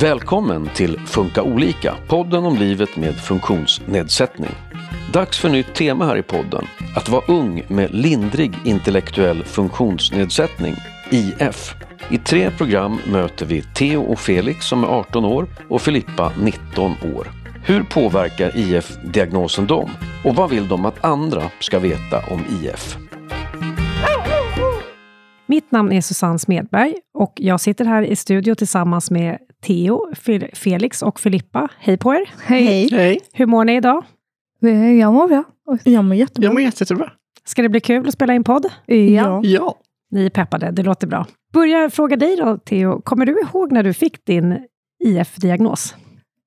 Välkommen 0.00 0.68
till 0.74 0.98
Funka 0.98 1.42
olika, 1.42 1.94
podden 2.08 2.46
om 2.46 2.56
livet 2.56 2.96
med 2.96 3.16
funktionsnedsättning. 3.16 4.50
Dags 5.12 5.38
för 5.38 5.48
nytt 5.48 5.74
tema 5.74 6.06
här 6.06 6.16
i 6.16 6.22
podden. 6.22 6.64
Att 6.96 7.08
vara 7.08 7.24
ung 7.28 7.64
med 7.68 7.94
lindrig 7.94 8.52
intellektuell 8.64 9.44
funktionsnedsättning, 9.44 10.74
IF. 11.10 11.74
I 12.10 12.18
tre 12.18 12.50
program 12.50 12.98
möter 13.06 13.46
vi 13.46 13.62
Theo 13.62 14.02
och 14.02 14.18
Felix 14.18 14.66
som 14.66 14.84
är 14.84 14.88
18 14.88 15.24
år 15.24 15.46
och 15.68 15.82
Filippa 15.82 16.32
19 16.38 16.92
år. 17.16 17.28
Hur 17.64 17.82
påverkar 17.82 18.56
IF-diagnosen 18.56 19.66
dem? 19.66 19.90
Och 20.24 20.36
vad 20.36 20.50
vill 20.50 20.68
de 20.68 20.84
att 20.84 21.04
andra 21.04 21.42
ska 21.60 21.78
veta 21.78 22.18
om 22.30 22.40
IF? 22.62 22.96
Mitt 25.46 25.72
namn 25.72 25.92
är 25.92 26.00
Susanne 26.00 26.38
Smedberg 26.38 26.94
och 27.14 27.32
jag 27.36 27.60
sitter 27.60 27.84
här 27.84 28.02
i 28.02 28.16
studio 28.16 28.54
tillsammans 28.54 29.10
med 29.10 29.38
Theo, 29.64 30.12
Felix 30.52 31.02
och 31.02 31.20
Filippa. 31.20 31.68
Hej 31.78 31.96
på 31.96 32.14
er! 32.14 32.30
Hej! 32.42 32.88
Hej! 32.92 33.20
Hur 33.32 33.46
mår 33.46 33.64
ni 33.64 33.76
idag? 33.76 34.04
Jag 35.00 35.14
mår 35.14 35.28
bra. 35.28 35.44
Jag 35.84 36.04
mår 36.04 36.16
jättebra. 36.16 36.46
Jag 36.46 36.54
mår 36.54 36.62
jättebra. 36.62 37.12
Ska 37.44 37.62
det 37.62 37.68
bli 37.68 37.80
kul 37.80 38.08
att 38.08 38.14
spela 38.14 38.34
in 38.34 38.44
podd? 38.44 38.66
Ja. 38.86 39.40
ja. 39.44 39.78
Ni 40.10 40.26
är 40.26 40.30
peppade, 40.30 40.70
det 40.70 40.82
låter 40.82 41.06
bra. 41.06 41.26
Börjar 41.52 41.88
fråga 41.88 42.16
dig 42.16 42.36
då, 42.36 42.58
Theo. 42.58 43.00
Kommer 43.00 43.26
du 43.26 43.40
ihåg 43.40 43.72
när 43.72 43.82
du 43.82 43.94
fick 43.94 44.24
din 44.24 44.58
IF-diagnos? 45.04 45.94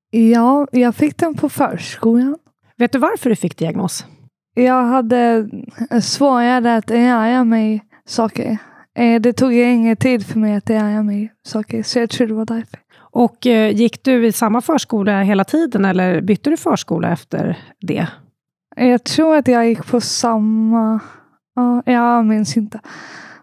Ja, 0.10 0.68
jag 0.72 0.96
fick 0.96 1.18
den 1.18 1.36
på 1.36 1.50
förskolan. 1.50 2.38
Vet 2.78 2.92
du 2.92 3.00
varför 3.00 3.30
du 3.30 3.36
fick 3.36 3.58
diagnos? 3.58 4.06
Jag 4.56 4.84
hade 4.84 5.50
svårare 6.02 6.78
att 6.78 6.90
lära 6.90 7.44
mig 7.44 7.84
saker. 8.06 8.58
Eh, 8.98 9.22
det 9.22 9.34
tog 9.34 9.54
ingen 9.54 9.98
tid 9.98 10.26
för 10.26 10.40
mig 10.40 10.56
att 10.56 10.70
lära 10.70 11.04
mig 11.04 11.34
saker, 11.44 11.84
så 11.84 12.00
jag 12.00 12.10
tror 12.10 12.28
det 12.28 12.34
var 12.34 12.46
därför. 12.46 12.80
Och 13.18 13.48
eh, 13.48 13.76
gick 13.76 14.04
du 14.04 14.28
i 14.28 14.32
samma 14.32 14.62
förskola 14.62 15.22
hela 15.22 15.44
tiden 15.44 15.86
eller 15.86 16.22
bytte 16.22 16.50
du 16.50 16.58
förskola 16.58 17.12
efter 17.12 17.58
det? 17.82 18.08
Jag 18.76 19.04
tror 19.04 19.36
att 19.36 19.48
jag 19.48 19.68
gick 19.68 19.86
på 19.86 20.02
samma... 20.02 21.00
Ja, 21.56 21.84
jag 21.86 22.26
minns 22.26 22.58
inte. 22.58 22.80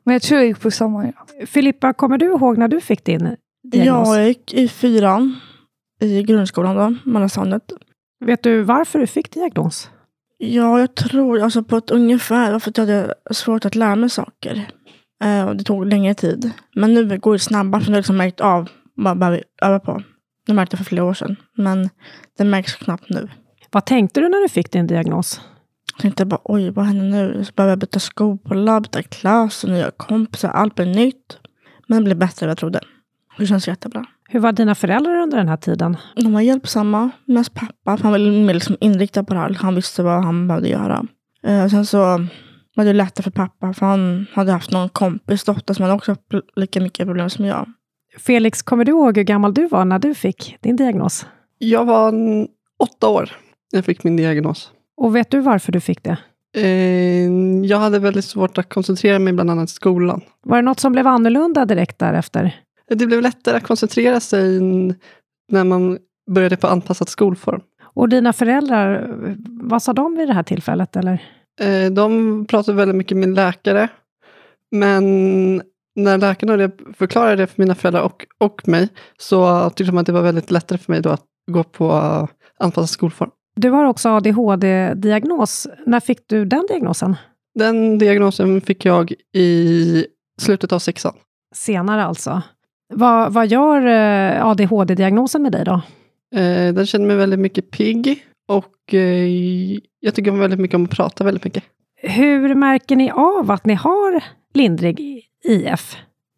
Men 0.05 0.13
jag 0.13 0.23
tror 0.23 0.41
jag 0.41 0.49
gick 0.49 0.61
på 0.61 0.71
samma. 0.71 1.07
Ja. 1.07 1.47
Filippa, 1.47 1.93
kommer 1.93 2.19
du 2.19 2.27
ihåg 2.27 2.59
när 2.59 2.69
du 2.69 2.81
fick 2.81 3.05
din 3.05 3.37
diagnos? 3.73 4.09
Ja, 4.09 4.17
jag 4.17 4.29
gick 4.29 4.55
i 4.55 4.69
fyran 4.69 5.37
i 6.01 6.23
grundskolan 6.23 6.77
då, 6.77 7.11
mellanstadiet. 7.11 7.73
Vet 8.25 8.43
du 8.43 8.63
varför 8.63 8.99
du 8.99 9.07
fick 9.07 9.31
diagnos? 9.31 9.91
Ja, 10.39 10.81
jag 10.81 10.95
tror 10.95 11.41
alltså 11.41 11.63
på 11.63 11.77
ett 11.77 11.91
ungefär 11.91 12.59
för 12.59 12.71
att 12.71 12.79
jag 12.79 12.87
hade 12.87 13.15
svårt 13.31 13.65
att 13.65 13.75
lära 13.75 13.97
mig 13.97 14.11
saker. 14.11 14.71
Eh, 15.25 15.49
och 15.49 15.57
det 15.57 15.65
tog 15.65 15.87
längre 15.87 16.15
tid. 16.15 16.51
Men 16.75 16.95
nu 16.95 17.19
går 17.19 17.33
det 17.33 17.39
snabbare, 17.39 17.83
för 17.83 17.91
nu 17.91 17.95
har 17.95 17.97
jag 17.97 18.03
liksom 18.03 18.17
märkt 18.17 18.41
av 18.41 18.69
vad 18.95 19.19
behöver 19.19 19.45
öva 19.63 19.81
på. 19.81 20.03
Det 20.47 20.55
märkte 20.55 20.75
jag 20.75 20.79
för 20.79 20.85
flera 20.85 21.05
år 21.05 21.15
sedan, 21.15 21.37
men 21.57 21.91
det 22.39 22.45
märks 22.45 22.75
knappt 22.75 23.11
nu. 23.11 23.29
Vad 23.71 23.87
tänkte 23.87 24.21
du 24.21 24.29
när 24.29 24.43
du 24.43 24.49
fick 24.49 24.73
din 24.73 24.87
diagnos? 24.87 25.41
Jag 25.93 26.01
tänkte 26.01 26.25
bara, 26.25 26.41
oj, 26.45 26.71
vad 26.71 26.85
händer 26.85 27.05
nu? 27.05 27.45
Så 27.45 27.53
behöver 27.53 27.73
jag 27.73 27.79
byta 27.79 28.01
skola, 28.01 28.81
byta 28.81 29.03
klass, 29.03 29.65
och 29.65 29.71
nya 29.71 29.91
kompisar, 29.91 30.49
allt 30.49 30.75
blir 30.75 30.87
nytt. 30.87 31.39
Men 31.89 31.99
det 31.99 32.05
blev 32.05 32.17
bättre 32.17 32.47
än 32.47 32.49
jag 32.49 32.59
trodde. 32.59 32.81
Det 33.39 33.47
känns 33.47 33.69
jättebra. 33.69 34.07
Hur 34.29 34.41
var 34.41 34.53
dina 34.53 34.75
föräldrar 34.75 35.15
under 35.15 35.37
den 35.39 35.49
här 35.49 35.57
tiden? 35.57 35.97
De 36.17 36.33
var 36.33 36.41
hjälpsamma. 36.41 37.11
Mest 37.25 37.55
pappa, 37.55 37.97
för 37.97 38.03
han 38.03 38.13
var 38.13 38.19
mer 38.19 38.55
liksom 38.55 38.77
inriktad 38.81 39.25
på 39.25 39.35
det 39.35 39.41
här. 39.41 39.55
Han 39.55 39.75
visste 39.75 40.03
vad 40.03 40.25
han 40.25 40.49
behövde 40.49 40.69
göra. 40.69 41.07
Eh, 41.43 41.69
sen 41.69 41.87
så 41.87 41.99
var 42.77 42.85
det 42.85 42.93
lättare 42.93 43.23
för 43.23 43.31
pappa, 43.31 43.73
för 43.73 43.87
han 43.87 44.27
hade 44.33 44.53
haft 44.53 44.71
någon 44.71 44.89
kompis 44.89 45.45
dotter 45.45 45.75
som 45.75 45.83
hade 45.83 45.95
också 45.95 46.11
haft 46.11 46.23
lika 46.57 46.81
mycket 46.81 47.07
problem 47.07 47.31
som 47.31 47.45
jag. 47.45 47.73
Felix, 48.19 48.63
kommer 48.63 48.85
du 48.85 48.93
ihåg 48.93 49.17
hur 49.17 49.25
gammal 49.25 49.55
du 49.55 49.67
var 49.67 49.85
när 49.85 49.99
du 49.99 50.15
fick 50.15 50.57
din 50.61 50.77
diagnos? 50.77 51.27
Jag 51.59 51.85
var 51.85 52.13
åtta 52.79 53.09
år 53.09 53.31
när 53.73 53.79
jag 53.79 53.85
fick 53.85 54.05
min 54.05 54.17
diagnos. 54.17 54.73
Och 54.97 55.17
vet 55.17 55.31
du 55.31 55.41
varför 55.41 55.73
du 55.73 55.81
fick 55.81 56.03
det? 56.03 56.17
Eh, 56.57 57.31
jag 57.65 57.79
hade 57.79 57.99
väldigt 57.99 58.25
svårt 58.25 58.59
att 58.59 58.69
koncentrera 58.69 59.19
mig, 59.19 59.33
bland 59.33 59.51
annat 59.51 59.71
i 59.71 59.73
skolan. 59.73 60.21
Var 60.43 60.57
det 60.57 60.63
något 60.63 60.81
som 60.81 60.93
blev 60.93 61.07
annorlunda 61.07 61.65
direkt 61.65 61.99
därefter? 61.99 62.61
Det 62.89 63.07
blev 63.07 63.23
lättare 63.23 63.57
att 63.57 63.63
koncentrera 63.63 64.21
sig 64.21 64.61
när 65.49 65.65
man 65.65 65.99
började 66.31 66.57
på 66.57 66.67
anpassad 66.67 67.09
skolform. 67.09 67.61
Och 67.83 68.09
dina 68.09 68.33
föräldrar, 68.33 69.15
vad 69.47 69.83
sa 69.83 69.93
de 69.93 70.17
vid 70.17 70.29
det 70.29 70.35
här 70.35 70.43
tillfället? 70.43 70.97
Eller? 70.97 71.23
Eh, 71.61 71.91
de 71.93 72.45
pratade 72.47 72.77
väldigt 72.77 72.97
mycket 72.97 73.17
med 73.17 73.35
läkare. 73.35 73.89
Men 74.71 75.63
när 75.95 76.19
läkarna 76.19 76.71
förklarade 76.97 77.37
det 77.37 77.47
för 77.47 77.63
mina 77.63 77.75
föräldrar 77.75 78.03
och, 78.03 78.27
och 78.39 78.69
mig 78.69 78.89
så 79.19 79.71
tyckte 79.71 79.93
de 79.93 79.99
att 79.99 80.07
det 80.07 80.13
var 80.13 80.23
väldigt 80.23 80.51
lättare 80.51 80.79
för 80.79 80.93
mig 80.93 81.03
då 81.03 81.11
att 81.11 81.25
gå 81.51 81.63
på 81.63 81.93
anpassad 82.59 82.89
skolform. 82.89 83.31
Du 83.57 83.71
har 83.71 83.85
också 83.85 84.09
ADHD-diagnos. 84.09 85.67
När 85.87 86.01
fick 86.01 86.29
du 86.29 86.45
den 86.45 86.67
diagnosen? 86.69 87.17
Den 87.55 87.99
diagnosen 87.99 88.61
fick 88.61 88.85
jag 88.85 89.13
i 89.33 90.07
slutet 90.41 90.73
av 90.73 90.79
sexan. 90.79 91.15
Senare 91.55 92.05
alltså. 92.05 92.43
Vad, 92.95 93.33
vad 93.33 93.47
gör 93.47 93.87
eh, 93.87 94.47
ADHD-diagnosen 94.47 95.43
med 95.43 95.53
dig 95.53 95.65
då? 95.65 95.81
Eh, 96.37 96.75
den 96.75 96.87
känner 96.87 97.07
mig 97.07 97.17
väldigt 97.17 97.41
mycket 97.41 97.71
pigg 97.71 98.25
och 98.49 98.95
eh, 98.95 99.79
jag 100.01 100.15
tycker 100.15 100.31
väldigt 100.31 100.61
mycket 100.61 100.75
om 100.75 100.85
att 100.85 100.91
prata 100.91 101.25
väldigt 101.25 101.45
mycket. 101.45 101.65
Hur 102.03 102.55
märker 102.55 102.97
ni 102.97 103.11
av 103.11 103.51
att 103.51 103.67
ni 103.67 103.75
har 103.75 104.25
lindrig 104.55 105.25
IF? 105.45 105.97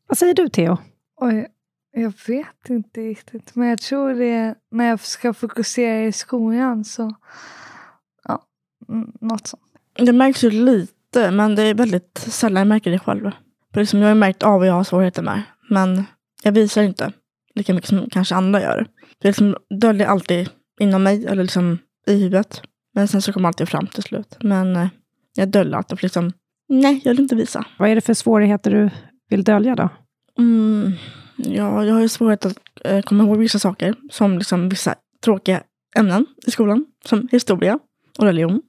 Vad 0.09 0.19
säger 0.19 0.35
du 0.35 0.49
Theo? 0.49 0.79
Oj, 1.17 1.47
jag 1.93 2.13
vet 2.27 2.69
inte 2.69 3.01
riktigt, 3.01 3.55
men 3.55 3.69
jag 3.69 3.81
tror 3.81 4.15
det 4.15 4.25
är 4.25 4.55
när 4.71 4.89
jag 4.89 5.01
ska 5.01 5.35
fokusera 5.35 6.05
i 6.05 6.13
skolan 6.13 6.85
så 6.85 7.15
ja, 8.25 8.43
något 9.21 9.47
sånt. 9.47 9.63
Det 9.97 10.13
märks 10.13 10.45
ju 10.45 10.51
lite, 10.51 11.31
men 11.31 11.55
det 11.55 11.63
är 11.63 11.75
väldigt 11.75 12.19
sällan 12.19 12.61
jag 12.61 12.69
märker 12.69 12.91
det 12.91 12.99
själv. 12.99 13.31
För 13.73 13.81
liksom 13.81 14.01
jag 14.01 14.09
har 14.09 14.15
märkt 14.15 14.43
av 14.43 14.59
vad 14.59 14.69
jag 14.69 14.75
har 14.75 14.85
svårigheter 14.85 15.23
med, 15.23 15.43
men 15.71 16.05
jag 16.43 16.53
visar 16.53 16.83
inte 16.83 17.13
lika 17.55 17.75
mycket 17.75 17.89
som 17.89 18.11
kanske 18.11 18.35
andra 18.35 18.63
gör. 18.63 18.87
Det 19.19 19.29
liksom 19.29 19.57
döljer 19.81 20.07
alltid 20.07 20.49
inom 20.81 21.03
mig, 21.03 21.27
eller 21.27 21.43
liksom 21.43 21.79
i 22.07 22.13
huvudet. 22.13 22.63
Men 22.95 23.09
sen 23.09 23.23
så 23.23 23.33
kommer 23.33 23.49
alltid 23.49 23.69
fram 23.69 23.87
till 23.87 24.03
slut. 24.03 24.37
Men 24.41 24.77
eh, 24.77 24.89
jag 25.35 25.49
döljer 25.49 25.77
alltid, 25.77 25.99
för 25.99 26.05
liksom, 26.05 26.33
nej, 26.69 27.01
jag 27.05 27.13
vill 27.13 27.21
inte 27.21 27.35
visa. 27.35 27.65
Vad 27.79 27.91
är 27.91 27.95
det 27.95 28.01
för 28.01 28.15
svårigheter 28.15 28.71
du 28.71 28.91
vill 29.29 29.45
dölja 29.45 29.75
då? 29.75 29.89
Mm, 30.39 30.93
ja, 31.37 31.85
jag 31.85 31.95
har 31.95 32.01
ju 32.01 32.09
svårighet 32.09 32.47
att 32.47 32.59
eh, 32.85 33.01
komma 33.01 33.25
ihåg 33.25 33.39
vissa 33.39 33.59
saker, 33.59 33.95
som 34.11 34.39
liksom 34.39 34.69
vissa 34.69 34.95
tråkiga 35.25 35.63
ämnen 35.97 36.27
i 36.47 36.51
skolan, 36.51 36.87
som 37.05 37.29
historia 37.33 37.79
och 38.19 38.25
religion. 38.25 38.63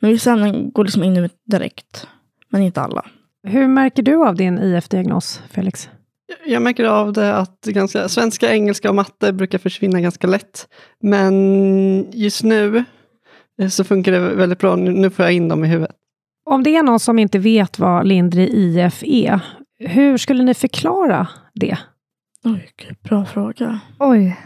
Men 0.00 0.10
vissa 0.10 0.32
ämnen 0.32 0.70
går 0.72 0.84
liksom 0.84 1.04
in 1.04 1.28
direkt, 1.50 2.06
men 2.48 2.62
inte 2.62 2.80
alla. 2.80 3.04
Hur 3.42 3.68
märker 3.68 4.02
du 4.02 4.26
av 4.26 4.36
din 4.36 4.58
IF-diagnos, 4.58 5.42
Felix? 5.50 5.88
Jag 6.46 6.62
märker 6.62 6.84
av 6.84 7.12
det 7.12 7.36
att 7.36 7.60
ganska, 7.64 8.08
svenska, 8.08 8.52
engelska 8.52 8.88
och 8.88 8.94
matte 8.94 9.32
brukar 9.32 9.58
försvinna 9.58 10.00
ganska 10.00 10.26
lätt. 10.26 10.68
Men 11.00 12.10
just 12.12 12.42
nu 12.42 12.84
eh, 13.60 13.68
så 13.68 13.84
funkar 13.84 14.12
det 14.12 14.18
väldigt 14.18 14.58
bra. 14.58 14.76
Nu 14.76 15.10
får 15.10 15.24
jag 15.24 15.32
in 15.32 15.48
dem 15.48 15.64
i 15.64 15.68
huvudet. 15.68 15.96
Om 16.44 16.62
det 16.62 16.76
är 16.76 16.82
någon 16.82 17.00
som 17.00 17.18
inte 17.18 17.38
vet 17.38 17.78
vad 17.78 18.06
lindrig 18.06 18.48
IF 18.48 19.02
är, 19.02 19.40
hur 19.78 20.18
skulle 20.18 20.42
ni 20.42 20.54
förklara 20.54 21.28
det? 21.54 21.78
Oj, 22.44 22.70
gud, 22.76 22.96
bra 23.02 23.24
fråga. 23.24 23.80
Oj, 23.98 24.40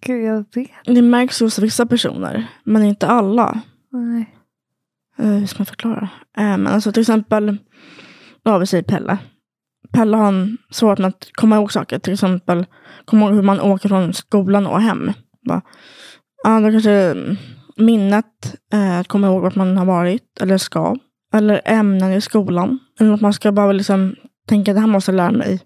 gud 0.00 0.24
jag 0.24 0.44
vet. 0.54 0.70
Det 0.84 1.02
märks 1.02 1.40
hos 1.40 1.58
vissa 1.58 1.86
personer, 1.86 2.46
men 2.64 2.84
inte 2.84 3.06
alla. 3.06 3.60
Nej. 3.92 4.34
Uh, 5.20 5.38
hur 5.38 5.46
ska 5.46 5.58
man 5.58 5.66
förklara? 5.66 6.08
Uh, 6.38 6.56
men 6.56 6.66
alltså 6.66 6.92
till 6.92 7.00
exempel, 7.00 7.56
då 8.42 8.50
har 8.50 8.58
vi 8.58 8.66
säger 8.66 8.82
Pelle. 8.84 9.18
Pelle 9.92 10.16
har 10.16 10.56
svårt 10.70 10.98
med 10.98 11.08
att 11.08 11.30
komma 11.32 11.56
ihåg 11.56 11.72
saker. 11.72 11.98
Till 11.98 12.12
exempel 12.12 12.66
komma 13.04 13.26
ihåg 13.26 13.34
hur 13.34 13.42
man 13.42 13.60
åker 13.60 13.88
från 13.88 14.14
skolan 14.14 14.66
och 14.66 14.80
hem. 14.80 15.12
Bara, 15.48 15.62
ja, 16.44 16.60
då 16.60 16.70
kanske 16.70 17.14
minnet, 17.76 18.56
eh, 18.72 18.98
att 18.98 19.08
komma 19.08 19.26
ihåg 19.26 19.42
vart 19.42 19.54
man 19.54 19.76
har 19.76 19.84
varit 19.84 20.38
eller 20.40 20.58
ska. 20.58 20.96
Eller 21.32 21.60
ämnen 21.64 22.12
i 22.12 22.20
skolan. 22.20 22.78
Eller 23.00 23.12
att 23.12 23.20
man 23.20 23.32
ska 23.32 23.52
bara 23.52 23.72
liksom 23.72 24.16
tänka 24.46 24.70
att 24.70 24.76
det 24.76 24.80
här 24.80 24.88
måste 24.88 25.10
jag 25.10 25.16
lära 25.16 25.32
mig. 25.32 25.60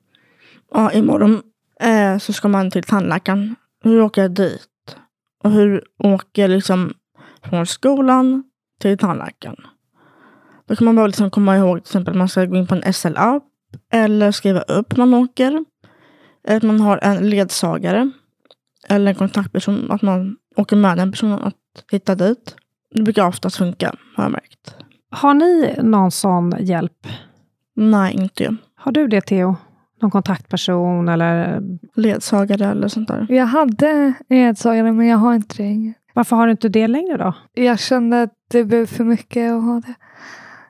Ja, 0.75 0.93
imorgon 0.93 1.43
eh, 1.81 2.19
så 2.19 2.33
ska 2.33 2.49
man 2.49 2.71
till 2.71 2.83
tandläkaren. 2.83 3.57
Hur 3.85 4.01
åker 4.01 4.23
jag 4.23 4.31
dit? 4.31 4.69
Och 5.45 5.51
hur 5.51 5.85
åker 5.99 6.43
jag 6.43 6.51
liksom 6.51 6.95
från 7.43 7.67
skolan 7.67 8.45
till 8.81 8.99
tandläkaren? 8.99 9.57
Då 10.67 10.77
kan 10.77 10.85
man 10.85 10.97
bara 10.97 11.07
liksom 11.07 11.31
komma 11.31 11.57
ihåg 11.57 11.77
till 11.77 11.91
exempel 11.91 12.13
att 12.13 12.19
man 12.19 12.29
ska 12.29 12.45
gå 12.45 12.57
in 12.57 12.67
på 12.67 12.75
en 12.75 12.93
SL-app 12.93 13.43
eller 13.93 14.33
skriva 14.33 14.61
upp 14.61 14.97
man 14.97 15.15
åker. 15.15 15.65
Eller 16.45 16.57
att 16.57 16.63
man 16.63 16.81
har 16.81 16.99
en 17.03 17.31
ledsagare. 17.31 18.11
Eller 18.89 19.11
en 19.11 19.15
kontaktperson. 19.15 19.91
Att 19.91 20.03
man 20.03 20.37
åker 20.57 20.77
med 20.77 20.97
den 20.99 21.13
personen 21.13 21.39
att 21.39 21.55
hitta 21.91 22.15
dit. 22.15 22.57
Det 22.95 23.03
brukar 23.03 23.27
oftast 23.27 23.57
funka, 23.57 23.95
har 24.17 24.25
jag 24.25 24.33
märkt. 24.33 24.75
Har 25.13 25.35
ni 25.35 25.75
någon 25.83 26.11
sån 26.11 26.55
hjälp? 26.61 27.07
Nej, 27.75 28.15
inte 28.15 28.45
jag. 28.45 28.57
Har 28.75 28.93
du 28.93 29.09
det, 29.09 29.21
Theo? 29.21 29.57
Någon 30.01 30.11
kontaktperson 30.11 31.09
eller 31.09 31.63
Ledsagare 31.95 32.67
eller 32.67 32.89
sånt 32.89 33.09
där. 33.09 33.27
Jag 33.31 33.47
hade 33.47 34.13
ledsagare 34.29 34.93
men 34.93 35.07
jag 35.07 35.19
har 35.19 35.35
inte 35.35 35.57
det 35.57 35.63
längre. 35.63 35.95
varför 36.15 36.37
har 36.37 36.47
du 36.47 36.51
inte 36.51 36.69
det 36.69 36.87
längre 36.89 37.17
då? 37.17 37.35
Jag 37.55 37.79
kände 37.79 38.23
att 38.23 38.33
det 38.51 38.65
blev 38.65 38.87
för 38.87 39.05
mycket 39.05 39.53
att 39.53 39.63
ha 39.63 39.81
det. 39.87 39.95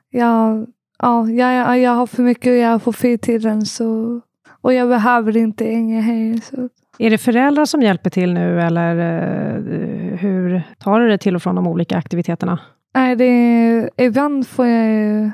Jag, 0.09 0.67
ja, 0.99 1.29
jag, 1.29 1.79
jag 1.79 1.91
har 1.91 2.07
för 2.07 2.23
mycket 2.23 2.51
att 2.51 2.57
göra 2.57 2.79
på 2.79 2.93
fritiden 2.93 3.65
så, 3.65 4.21
och 4.61 4.73
jag 4.73 4.89
behöver 4.89 5.37
inte 5.37 5.65
heller. 5.65 6.41
Så. 6.41 6.69
Är 6.97 7.09
det 7.09 7.17
föräldrar 7.17 7.65
som 7.65 7.81
hjälper 7.81 8.09
till 8.09 8.33
nu 8.33 8.61
eller 8.61 8.97
eh, 8.97 10.17
hur 10.17 10.63
tar 10.79 10.99
du 10.99 11.07
dig 11.07 11.17
till 11.17 11.35
och 11.35 11.43
från 11.43 11.55
de 11.55 11.67
olika 11.67 11.97
aktiviteterna? 11.97 12.59
Nej, 12.95 13.15
det, 13.15 13.89
ibland 13.97 14.47
får 14.47 14.67
jag 14.67 14.87
ju 14.87 15.31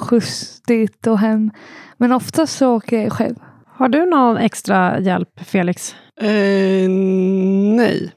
skjuts 0.00 0.62
dit 0.62 1.06
och 1.06 1.18
hem. 1.18 1.50
Men 1.96 2.12
oftast 2.12 2.56
så 2.58 2.76
åker 2.76 3.02
jag 3.02 3.12
själv. 3.12 3.34
Har 3.66 3.88
du 3.88 4.06
någon 4.06 4.36
extra 4.36 5.00
hjälp, 5.00 5.40
Felix? 5.40 5.94
Eh, 6.20 6.88
nej. 7.76 8.12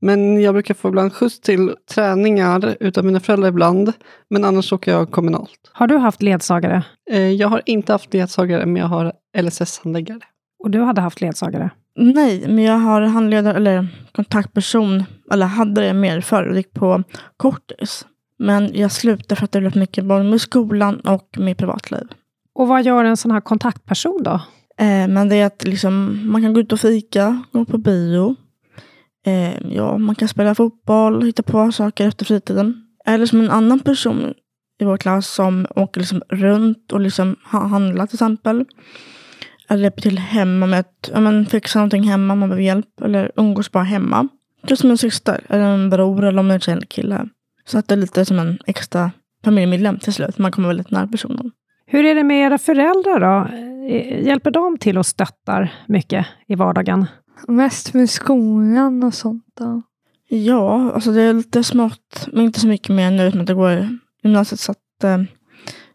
Men 0.00 0.42
jag 0.42 0.54
brukar 0.54 0.74
få 0.74 0.88
ibland 0.88 1.12
skjuts 1.12 1.40
till 1.40 1.74
träningar 1.94 2.76
utav 2.80 3.04
mina 3.04 3.20
föräldrar 3.20 3.48
ibland. 3.48 3.92
Men 4.30 4.44
annars 4.44 4.72
åker 4.72 4.92
jag 4.92 5.10
kommunalt. 5.10 5.70
Har 5.72 5.86
du 5.86 5.96
haft 5.96 6.22
ledsagare? 6.22 6.84
Eh, 7.10 7.30
jag 7.30 7.48
har 7.48 7.62
inte 7.66 7.92
haft 7.92 8.14
ledsagare, 8.14 8.66
men 8.66 8.76
jag 8.76 8.88
har 8.88 9.12
LSS-handläggare. 9.38 10.20
Och 10.58 10.70
du 10.70 10.80
hade 10.80 11.00
haft 11.00 11.20
ledsagare? 11.20 11.70
Nej, 11.96 12.48
men 12.48 12.64
jag 12.64 12.78
har 12.78 13.00
handledare 13.02 13.56
eller 13.56 13.86
kontaktperson, 14.12 15.04
eller 15.32 15.46
hade 15.46 15.80
det 15.80 15.92
mer 15.92 16.20
förr 16.20 16.46
och 16.48 16.56
gick 16.56 16.72
på 16.72 17.02
kortis. 17.36 18.06
Men 18.38 18.70
jag 18.74 18.92
slutade 18.92 19.36
för 19.36 19.44
att 19.44 19.52
det 19.52 19.60
blev 19.60 19.76
mycket 19.76 20.04
både 20.04 20.24
med 20.24 20.40
skolan 20.40 21.00
och 21.00 21.28
med 21.38 21.58
privatliv. 21.58 22.06
Och 22.54 22.68
vad 22.68 22.84
gör 22.84 23.04
en 23.04 23.16
sån 23.16 23.30
här 23.30 23.40
kontaktperson 23.40 24.22
då? 24.22 24.40
Eh, 24.78 25.08
men 25.08 25.28
det 25.28 25.36
är 25.36 25.46
att 25.46 25.64
liksom, 25.64 26.20
man 26.30 26.42
kan 26.42 26.54
gå 26.54 26.60
ut 26.60 26.72
och 26.72 26.80
fika, 26.80 27.42
gå 27.52 27.64
på 27.64 27.78
bio. 27.78 28.36
Eh, 29.26 29.72
ja, 29.74 29.98
man 29.98 30.14
kan 30.14 30.28
spela 30.28 30.54
fotboll, 30.54 31.22
hitta 31.22 31.42
på 31.42 31.72
saker 31.72 32.08
efter 32.08 32.24
fritiden. 32.24 32.86
Eller 33.06 33.26
som 33.26 33.40
en 33.40 33.50
annan 33.50 33.80
person 33.80 34.34
i 34.80 34.84
vår 34.84 34.96
klass 34.96 35.26
som 35.34 35.66
åker 35.76 36.00
liksom 36.00 36.22
runt 36.28 36.92
och 36.92 37.00
liksom 37.00 37.36
ha- 37.44 37.66
handlar 37.66 38.06
till 38.06 38.16
exempel. 38.16 38.64
Eller 39.68 39.82
hjälper 39.82 40.02
till 40.02 40.18
hemma 40.18 40.66
med 40.66 40.80
att 40.80 41.10
ja, 41.12 41.20
men, 41.20 41.46
fixa 41.46 41.78
någonting 41.78 42.02
hemma 42.02 42.32
om 42.32 42.38
man 42.38 42.48
behöver 42.48 42.64
hjälp. 42.64 43.00
Eller 43.00 43.32
umgås 43.36 43.72
bara 43.72 43.84
hemma. 43.84 44.28
Är 44.62 44.76
som 44.76 44.90
en 44.90 44.98
syster, 44.98 45.40
eller 45.48 45.64
en 45.64 45.90
bror 45.90 46.24
eller 46.24 46.40
om 46.40 46.48
det 46.48 46.54
är 46.54 46.68
en 46.68 46.86
kille. 46.86 47.28
Så 47.64 47.78
att 47.78 47.88
det 47.88 47.94
är 47.94 47.96
lite 47.96 48.24
som 48.24 48.38
en 48.38 48.58
extra 48.66 49.10
familjemedlem 49.44 49.98
till 49.98 50.12
slut. 50.12 50.38
Man 50.38 50.52
kommer 50.52 50.68
väldigt 50.68 50.90
nära 50.90 51.06
personen. 51.06 51.50
Hur 51.86 52.04
är 52.04 52.14
det 52.14 52.24
med 52.24 52.46
era 52.46 52.58
föräldrar 52.58 53.20
då? 53.20 53.48
Hjälper 54.28 54.50
de 54.50 54.78
till 54.78 54.98
och 54.98 55.06
stöttar 55.06 55.72
mycket 55.86 56.26
i 56.46 56.54
vardagen? 56.54 57.06
Mest 57.48 57.94
med 57.94 58.10
skolan 58.10 59.02
och 59.02 59.14
sånt. 59.14 59.44
Då. 59.58 59.82
Ja, 60.28 60.92
alltså 60.92 61.12
det 61.12 61.22
är 61.22 61.34
lite 61.34 61.64
smått, 61.64 62.28
men 62.32 62.44
inte 62.44 62.60
så 62.60 62.66
mycket 62.66 62.94
mer 62.94 63.10
nu 63.10 63.30
som 63.30 63.40
att 63.40 63.48
jag 63.48 63.58
går 63.58 63.72
i 63.72 63.98
gymnasiet. 64.22 64.60
Så 64.60 64.72
att 64.72 65.04
eh, 65.04 65.22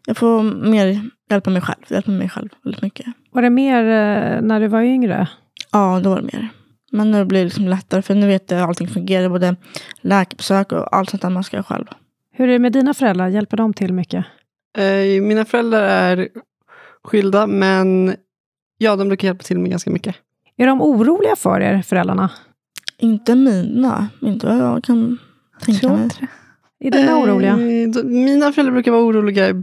jag 0.06 0.16
får 0.16 0.42
mer 0.42 1.10
hjälpa 1.34 1.50
mig 1.50 1.62
själv. 1.62 1.78
Hjälpa 1.88 2.10
mig 2.10 2.28
själv 2.28 2.48
väldigt 2.62 2.82
mycket. 2.82 3.06
Var 3.30 3.42
det 3.42 3.50
mer 3.50 3.82
eh, 3.84 4.42
när 4.42 4.60
du 4.60 4.66
var 4.68 4.82
yngre? 4.82 5.28
Ja, 5.72 6.00
då 6.04 6.10
var 6.10 6.16
det 6.16 6.22
mer. 6.22 6.48
Men 6.92 7.10
nu 7.10 7.24
blir 7.24 7.38
det 7.38 7.44
liksom 7.44 7.68
lättare, 7.68 8.02
för 8.02 8.14
nu 8.14 8.26
vet 8.26 8.50
jag 8.50 8.58
hur 8.58 8.64
allting 8.66 8.88
fungerar. 8.88 9.28
Både 9.28 9.56
läkarbesök 10.00 10.72
och 10.72 10.96
allt 10.96 11.10
sånt 11.10 11.22
där 11.22 11.30
man 11.30 11.44
ska 11.44 11.56
göra 11.56 11.64
själv. 11.64 11.84
Hur 12.32 12.48
är 12.48 12.52
det 12.52 12.58
med 12.58 12.72
dina 12.72 12.94
föräldrar? 12.94 13.28
Hjälper 13.28 13.56
de 13.56 13.72
till 13.74 13.92
mycket? 13.92 14.24
Eh, 14.78 15.22
mina 15.22 15.44
föräldrar 15.44 15.80
är 15.82 16.28
skilda, 17.04 17.46
men 17.46 18.14
ja, 18.78 18.96
de 18.96 19.08
brukar 19.08 19.28
hjälpa 19.28 19.42
till 19.42 19.58
med 19.58 19.70
ganska 19.70 19.90
mycket. 19.90 20.16
Är 20.56 20.66
de 20.66 20.82
oroliga 20.82 21.36
för 21.36 21.60
er, 21.60 21.82
föräldrarna? 21.82 22.30
Inte 22.98 23.34
mina, 23.34 24.08
inte 24.22 24.46
vad 24.46 24.56
jag 24.58 24.84
kan 24.84 25.18
tänka 25.62 25.80
Tror 25.80 25.96
mig. 25.96 26.08
Är 26.80 26.90
dina 26.90 27.18
oroliga? 27.18 27.52
Eh, 27.52 27.88
då- 27.90 28.08
mina 28.08 28.52
föräldrar 28.52 28.72
brukar 28.72 28.92
vara 28.92 29.02
oroliga 29.02 29.62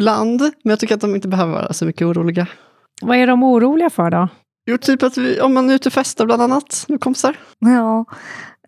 ibland, 0.00 0.40
men 0.40 0.70
jag 0.70 0.78
tycker 0.78 0.94
att 0.94 1.00
de 1.00 1.14
inte 1.14 1.28
behöver 1.28 1.52
vara 1.52 1.72
så 1.72 1.84
mycket 1.86 2.06
oroliga. 2.06 2.46
Vad 3.02 3.16
är 3.16 3.26
de 3.26 3.42
oroliga 3.42 3.90
för 3.90 4.10
då? 4.10 4.28
Jo, 4.66 4.78
typ 4.78 5.02
att 5.02 5.16
vi, 5.18 5.40
om 5.40 5.54
man 5.54 5.70
är 5.70 5.74
ute 5.74 5.88
och 5.88 5.92
festar 5.92 6.26
bland 6.26 6.42
annat 6.42 6.84
med 6.88 7.00
kompisar. 7.00 7.36
Ja. 7.58 8.04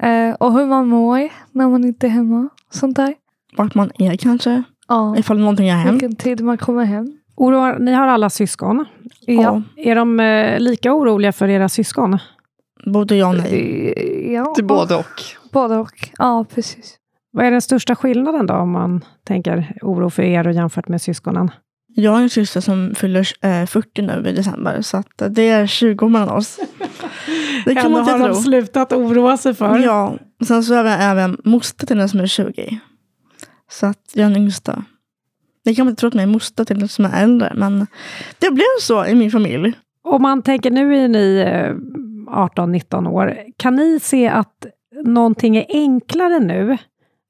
Eh, 0.09 0.35
och 0.35 0.53
hur 0.53 0.67
man 0.67 0.89
mår 0.89 1.29
när 1.53 1.69
man 1.69 1.85
inte 1.85 2.07
är 2.07 2.11
hemma. 2.11 2.49
Sånt 2.71 2.97
där. 2.97 3.15
Vart 3.57 3.75
man 3.75 3.91
är 3.99 4.17
kanske, 4.17 4.63
Ja. 4.89 5.17
ifall 5.19 5.39
någonting 5.39 5.71
har 5.71 5.79
hänt. 5.79 5.93
Vilken 5.95 6.17
tid 6.17 6.41
man 6.41 6.59
kommer 6.59 6.85
hem. 6.85 7.13
Oroar, 7.37 7.79
ni 7.79 7.93
har 7.93 8.07
alla 8.07 8.31
syskon. 8.31 8.85
Ja. 9.21 9.63
Är 9.77 9.95
de 9.95 10.21
eh, 10.21 10.61
lika 10.61 10.93
oroliga 10.95 11.33
för 11.33 11.49
era 11.49 11.69
syskon? 11.69 12.19
Både 12.87 13.17
ja 13.17 13.29
och 13.29 13.35
nej. 13.37 13.93
Eh, 13.97 14.33
ja. 14.33 14.55
Till 14.55 14.65
både 14.65 14.95
och. 14.95 15.23
Både 15.53 15.77
och. 15.77 16.09
Ja, 16.19 16.45
precis. 16.55 16.95
Vad 17.33 17.47
är 17.47 17.51
den 17.51 17.63
största 17.63 17.97
skillnaden 17.97 18.47
då 18.47 18.55
om 18.55 18.71
man 18.71 19.05
tänker 19.25 19.77
oro 19.83 20.11
för 20.11 20.23
er 20.23 20.47
och 20.47 20.53
jämfört 20.53 20.89
med 20.89 21.03
syskonen? 21.03 21.51
Jag 21.95 22.11
har 22.11 22.21
en 22.21 22.31
syster 22.31 22.61
som 22.61 22.95
fyller 22.95 23.29
eh, 23.41 23.67
40 23.67 24.03
nu 24.03 24.29
i 24.29 24.33
december, 24.33 24.83
så 24.83 24.97
eh, 24.97 25.27
det 25.31 25.49
är 25.49 25.67
20 25.67 26.09
mellan 26.09 26.29
oss. 26.29 26.61
Det 27.65 27.75
kan 27.75 27.93
man 27.93 28.01
inte 28.01 28.25
tro. 28.25 28.35
slutat 28.35 28.93
oroa 28.93 29.37
sig 29.37 29.55
Ja, 29.59 30.17
och 30.41 30.47
sen 30.47 30.63
så 30.63 30.75
är 30.75 30.85
jag 30.85 31.03
även 31.03 31.37
moster 31.45 31.87
till 31.87 31.99
den 31.99 32.09
som 32.09 32.21
är 32.21 32.27
20. 32.27 32.81
Så 33.71 33.87
att 33.87 34.11
jag 34.15 34.27
är 34.27 34.29
den 34.31 34.43
yngsta. 34.43 34.85
Det 35.65 35.75
kan 35.75 35.87
man 35.87 35.91
inte 35.91 36.01
tro 36.01 36.09
att 36.09 36.15
jag 36.15 36.23
är 36.23 36.27
moster 36.27 36.65
till 36.65 36.79
den 36.79 36.89
som 36.89 37.05
är 37.05 37.23
äldre, 37.23 37.53
men 37.57 37.87
det 38.39 38.51
blev 38.51 38.65
så 38.81 39.07
i 39.07 39.15
min 39.15 39.31
familj. 39.31 39.73
Om 40.05 40.23
man 40.23 40.43
tänker, 40.43 40.71
nu 40.71 40.97
är 40.97 41.09
ni 41.09 41.39
eh, 41.39 41.75
18-19 42.27 43.09
år. 43.09 43.39
Kan 43.57 43.77
ni 43.77 44.01
se 44.01 44.29
att 44.29 44.67
någonting 45.05 45.57
är 45.57 45.67
enklare 45.69 46.39
nu 46.39 46.79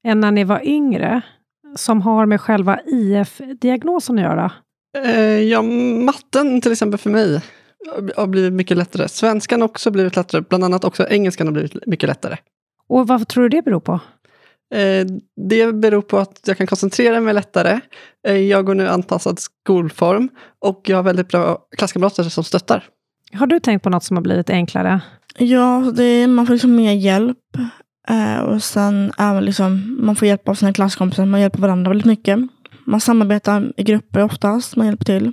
än 0.03 0.19
när 0.19 0.31
ni 0.31 0.43
var 0.43 0.67
yngre? 0.67 1.21
Som 1.75 2.01
har 2.01 2.25
med 2.25 2.41
själva 2.41 2.79
IF-diagnosen 2.85 4.17
att 4.17 4.23
göra? 4.23 4.51
Eh, 4.97 5.41
ja, 5.41 5.61
matten 6.05 6.61
till 6.61 6.71
exempel 6.71 6.99
för 6.99 7.09
mig 7.09 7.41
har 8.15 8.27
blivit 8.27 8.53
mycket 8.53 8.77
lättare. 8.77 9.07
Svenskan 9.07 9.61
har 9.61 9.67
också 9.67 9.91
blivit 9.91 10.15
lättare, 10.15 10.41
bland 10.41 10.63
annat 10.63 10.83
också 10.83 11.07
engelskan 11.07 11.47
har 11.47 11.51
blivit 11.51 11.85
mycket 11.85 12.09
lättare. 12.09 12.37
Och 12.87 13.07
vad 13.07 13.27
tror 13.27 13.43
du 13.43 13.49
det 13.49 13.61
beror 13.61 13.79
på? 13.79 13.99
Eh, 14.75 15.05
det 15.49 15.73
beror 15.73 16.01
på 16.01 16.17
att 16.17 16.39
jag 16.45 16.57
kan 16.57 16.67
koncentrera 16.67 17.19
mig 17.19 17.33
lättare. 17.33 17.79
Eh, 18.27 18.37
jag 18.37 18.65
går 18.65 18.75
nu 18.75 18.87
anpassad 18.87 19.39
skolform 19.39 20.29
och 20.59 20.81
jag 20.85 20.97
har 20.97 21.03
väldigt 21.03 21.27
bra 21.27 21.57
klasskamrater 21.77 22.23
som 22.23 22.43
stöttar. 22.43 22.89
Har 23.33 23.47
du 23.47 23.59
tänkt 23.59 23.83
på 23.83 23.89
något 23.89 24.03
som 24.03 24.17
har 24.17 24.21
blivit 24.21 24.49
enklare? 24.49 25.01
Ja, 25.37 25.91
det 25.95 26.03
är, 26.03 26.27
man 26.27 26.45
får 26.45 26.53
liksom 26.53 26.75
mer 26.75 26.93
hjälp. 26.93 27.37
Eh, 28.07 28.39
och 28.39 28.63
sen 28.63 29.11
även 29.17 29.45
liksom, 29.45 29.97
man 29.99 30.15
får 30.15 30.27
hjälp 30.27 30.49
av 30.49 30.53
sina 30.53 30.73
klasskompisar. 30.73 31.25
Man 31.25 31.41
hjälper 31.41 31.59
varandra 31.59 31.89
väldigt 31.89 32.05
mycket. 32.05 32.39
Man 32.85 33.01
samarbetar 33.01 33.73
i 33.77 33.83
grupper 33.83 34.23
oftast. 34.23 34.75
Man 34.75 34.85
hjälper 34.85 35.05
till. 35.05 35.31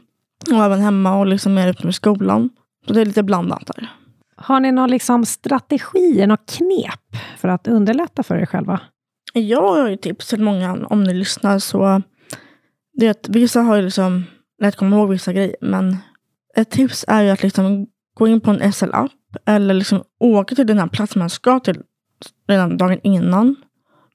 Och 0.51 0.65
även 0.65 0.81
hemma 0.81 1.19
och 1.19 1.27
liksom 1.27 1.55
mer 1.55 1.69
ute 1.69 1.85
med 1.85 1.95
skolan. 1.95 2.51
Så 2.87 2.93
det 2.93 3.01
är 3.01 3.05
lite 3.05 3.23
blandat 3.23 3.67
där. 3.67 3.91
Har 4.37 4.61
ni 4.61 4.73
någon 4.73 4.91
liksom 4.91 5.27
strategi, 5.27 6.27
något 6.27 6.57
knep 6.57 7.23
för 7.39 7.49
att 7.49 7.69
underlätta 7.69 8.23
för 8.23 8.37
er 8.37 8.47
själva? 8.47 8.81
Jag 9.33 9.69
har 9.69 9.89
ju 9.89 9.97
tips 9.97 10.29
till 10.29 10.43
många 10.43 10.87
om 10.91 11.05
ni 11.05 11.15
lyssnar. 11.15 11.59
så 11.59 12.03
det 12.93 13.07
är 13.07 13.11
att 13.11 13.29
Vissa 13.29 13.61
har 13.61 13.77
ju 13.77 13.83
liksom 13.83 14.25
lätt 14.63 14.77
komma 14.77 14.97
ihåg 14.97 15.11
vissa 15.11 15.33
grejer. 15.33 15.57
Men 15.61 15.97
ett 16.57 16.71
tips 16.71 17.05
är 17.09 17.23
ju 17.23 17.31
att 17.31 17.43
liksom 17.43 17.87
gå 18.15 18.29
in 18.29 18.41
på 18.41 18.51
en 18.51 18.73
SL-app. 18.73 19.13
Eller 19.47 19.75
liksom 19.75 20.03
åka 20.21 20.55
till 20.55 20.67
den 20.67 20.79
här 20.79 20.87
platsen 20.87 21.19
man 21.19 21.31
ska 21.31 21.61
till 21.61 21.83
redan 22.49 22.77
dagen 22.77 23.01
innan. 23.03 23.57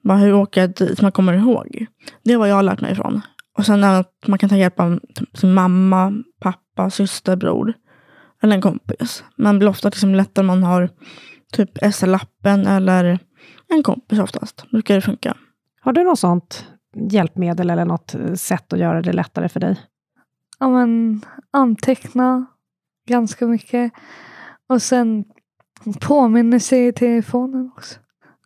Bara 0.04 0.18
hur 0.18 0.34
åker 0.34 0.62
jag 0.62 0.70
dit? 0.70 1.02
Man 1.02 1.12
kommer 1.12 1.34
ihåg. 1.34 1.86
Det 2.24 2.34
är 2.34 2.38
vad 2.38 2.50
jag 2.50 2.56
har 2.56 2.64
lärt 2.64 2.82
mig 2.82 2.92
ifrån. 2.92 3.22
Och 3.58 3.66
sen 3.66 3.84
även 3.84 4.00
att 4.00 4.28
man 4.28 4.40
kan 4.40 4.50
ta 4.50 4.56
hjälp 4.56 4.80
av 4.80 5.00
sin 5.34 5.54
mamma, 5.54 6.14
pappa, 6.40 6.90
syster, 6.90 7.36
bror. 7.36 7.74
Eller 8.42 8.56
en 8.56 8.62
kompis. 8.62 9.24
Men 9.36 9.56
det 9.56 9.60
blir 9.60 9.70
ofta 9.70 9.90
liksom 9.90 10.16
lättare 10.16 10.44
om 10.44 10.48
man 10.48 10.64
har 10.64 10.90
typ 11.52 11.78
SL-appen 11.78 12.68
eller 12.68 13.20
en 13.68 13.84
kompis 13.84 14.20
oftast. 14.20 14.72
Brukar 14.72 14.96
det 14.96 15.02
funka. 15.02 15.38
Har 15.82 15.94
du 15.94 16.04
något 16.04 16.20
sånt 16.20 16.68
hjälpmedel 17.12 17.70
eller 17.70 17.86
något 17.86 18.16
sätt 18.36 18.74
att 18.74 18.80
göra 18.80 19.02
det 19.02 19.14
lättare 19.14 19.50
för 19.50 19.60
dig? 19.60 19.82
Ja, 20.60 20.70
men, 20.70 21.22
anteckna 21.54 22.46
ganska 23.08 23.48
mycket. 23.48 23.94
Och 24.70 24.82
sen 24.82 25.26
påminnelse 26.02 26.78
i 26.78 26.94
telefonen 26.94 27.72
också. 27.78 28.00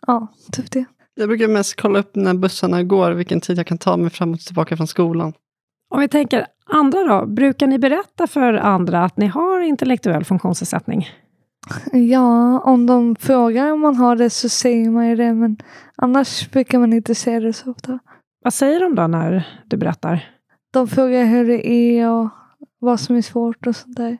Ja, 0.08 0.28
typ 0.52 0.72
det. 0.72 0.86
Jag 1.16 1.30
brukar 1.30 1.48
mest 1.48 1.82
kolla 1.82 2.00
upp 2.00 2.16
när 2.16 2.34
bussarna 2.34 2.84
går, 2.84 3.12
vilken 3.12 3.42
tid 3.42 3.58
jag 3.58 3.68
kan 3.68 3.78
ta 3.78 3.98
mig 3.98 4.10
fram 4.10 4.34
och 4.34 4.40
tillbaka 4.40 4.78
från 4.78 4.88
skolan. 4.88 5.34
Om 5.90 6.00
vi 6.00 6.08
tänker 6.08 6.46
andra 6.66 7.04
då, 7.04 7.26
brukar 7.26 7.68
ni 7.68 7.80
berätta 7.80 8.28
för 8.28 8.54
andra 8.54 9.04
att 9.04 9.18
ni 9.18 9.28
har 9.28 9.60
intellektuell 9.60 10.26
funktionsnedsättning? 10.26 11.08
Ja, 11.92 12.60
om 12.60 12.86
de 12.86 13.16
frågar 13.16 13.72
om 13.72 13.82
man 13.82 13.96
har 13.96 14.16
det 14.16 14.30
så 14.30 14.50
säger 14.50 14.90
man 14.90 15.10
ju 15.10 15.16
det. 15.16 15.34
Men 15.34 15.58
annars 15.96 16.52
brukar 16.52 16.80
man 16.80 16.94
inte 16.94 17.16
säga 17.16 17.40
det 17.40 17.54
så 17.54 17.72
ofta. 17.72 18.00
Vad 18.44 18.54
säger 18.54 18.80
de 18.80 18.96
då 18.96 19.08
när 19.08 19.48
du 19.68 19.78
berättar? 19.78 20.30
De 20.72 20.88
frågar 20.88 21.26
hur 21.26 21.48
det 21.48 21.68
är 21.68 22.10
och 22.10 22.30
vad 22.80 23.00
som 23.00 23.16
är 23.16 23.22
svårt 23.22 23.68
och 23.68 23.76
sådär. 23.76 24.18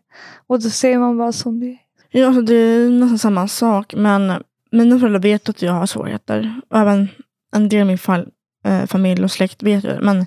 Och 0.48 0.62
då 0.62 0.70
säger 0.70 1.00
man 1.00 1.18
bara 1.18 1.32
som 1.32 1.60
det 1.60 1.66
är. 1.66 1.78
Ja, 2.12 2.28
alltså 2.28 2.42
det 2.42 2.56
är 2.56 2.90
nästan 2.90 3.20
samma 3.20 3.48
sak. 3.48 3.94
Men 3.96 4.44
mina 4.72 5.00
föräldrar 5.00 5.22
vet 5.22 5.50
att 5.50 5.62
jag 5.62 5.74
har 5.74 5.86
svårigheter. 5.86 6.62
Och 6.70 6.80
även 6.80 7.08
en 7.56 7.70
del 7.70 7.82
av 7.82 7.88
min 7.88 7.98
fall, 7.98 8.28
eh, 8.66 8.86
familj 8.86 9.24
och 9.24 9.32
släkt 9.32 9.64
vet 9.64 9.84
det. 9.84 10.00
Men 10.02 10.26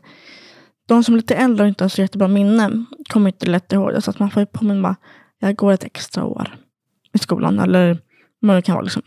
de 0.86 1.04
som 1.04 1.14
är 1.14 1.18
lite 1.18 1.34
äldre 1.34 1.64
och 1.64 1.68
inte 1.68 1.84
har 1.84 1.88
så 1.88 2.00
jättebra 2.00 2.28
minne 2.28 2.84
kommer 3.08 3.28
inte 3.28 3.46
lätt 3.46 3.72
ihåg 3.72 3.92
det. 3.92 4.02
Så 4.02 4.10
att 4.10 4.18
man 4.18 4.30
får 4.30 4.40
ju 4.40 4.46
påminna 4.46 4.82
bara, 4.82 4.96
jag 5.38 5.56
går 5.56 5.72
ett 5.72 5.84
extra 5.84 6.24
år 6.24 6.56
i 7.12 7.18
skolan. 7.18 7.58
Eller 7.58 7.98
vad 8.40 8.56
det 8.56 8.62
kan 8.62 8.74
vara. 8.74 8.84
Liksom. 8.84 9.02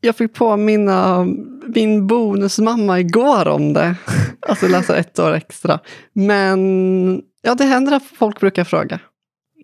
Jag 0.00 0.16
fick 0.16 0.34
påminna 0.34 1.26
min 1.66 2.06
bonusmamma 2.06 3.00
igår 3.00 3.48
om 3.48 3.72
det. 3.72 3.96
Alltså 4.48 4.68
läsa 4.68 4.96
ett 4.96 5.18
år 5.18 5.32
extra. 5.32 5.78
Men 6.12 7.22
ja, 7.42 7.54
det 7.54 7.64
händer 7.64 7.92
att 7.92 8.02
folk 8.02 8.40
brukar 8.40 8.64
fråga. 8.64 9.00